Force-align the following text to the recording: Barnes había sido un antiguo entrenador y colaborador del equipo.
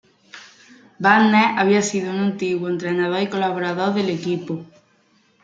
Barnes 0.97 1.49
había 1.59 1.83
sido 1.83 2.09
un 2.09 2.21
antiguo 2.21 2.69
entrenador 2.69 3.21
y 3.21 3.29
colaborador 3.29 3.93
del 3.93 4.09
equipo. 4.09 4.65